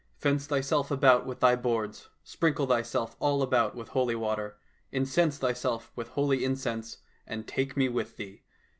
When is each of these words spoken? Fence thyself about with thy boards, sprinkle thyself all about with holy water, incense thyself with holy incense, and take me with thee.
Fence 0.17 0.47
thyself 0.47 0.89
about 0.89 1.27
with 1.27 1.41
thy 1.41 1.55
boards, 1.55 2.09
sprinkle 2.23 2.65
thyself 2.65 3.15
all 3.19 3.43
about 3.43 3.75
with 3.75 3.89
holy 3.89 4.15
water, 4.15 4.57
incense 4.91 5.37
thyself 5.37 5.91
with 5.95 6.07
holy 6.07 6.43
incense, 6.43 6.97
and 7.27 7.47
take 7.47 7.77
me 7.77 7.87
with 7.87 8.17
thee. 8.17 8.41